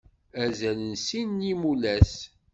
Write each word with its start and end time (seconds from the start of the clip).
Azal 0.43 0.77
n 0.89 0.93
sin 1.05 1.29
n 1.37 1.45
yimulas. 1.47 2.13